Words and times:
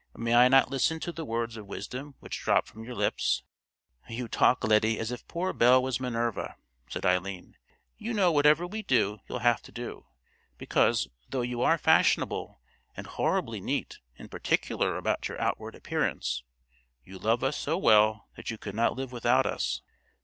May 0.15 0.33
I 0.33 0.47
not 0.47 0.71
listen 0.71 0.99
to 1.01 1.11
the 1.11 1.23
words 1.23 1.57
of 1.57 1.67
wisdom 1.67 2.15
which 2.21 2.39
drop 2.41 2.65
from 2.65 2.83
your 2.83 2.95
lips?" 2.95 3.43
"You 4.09 4.27
talk, 4.27 4.63
Lettie, 4.63 4.97
as 4.97 5.11
if 5.11 5.27
poor 5.27 5.53
Belle 5.53 5.83
was 5.83 5.99
Minerva," 5.99 6.55
said 6.89 7.05
Eileen. 7.05 7.55
"You 7.99 8.15
know 8.15 8.31
whatever 8.31 8.65
we 8.65 8.81
do 8.81 9.19
you'll 9.29 9.45
have 9.45 9.61
to 9.61 9.71
do; 9.71 10.07
because, 10.57 11.07
though 11.29 11.43
you 11.43 11.61
are 11.61 11.77
fashionable 11.77 12.59
and 12.97 13.05
horribly 13.05 13.61
neat 13.61 13.99
and 14.17 14.31
particular 14.31 14.97
about 14.97 15.27
your 15.27 15.39
outward 15.39 15.75
appearance, 15.75 16.41
you 17.03 17.19
love 17.19 17.43
us 17.43 17.55
so 17.57 17.77
well 17.77 18.27
that 18.35 18.49
you 18.49 18.57
could 18.57 18.73
not 18.73 18.95
live 18.95 19.11
without 19.11 19.45
us." 19.45 19.83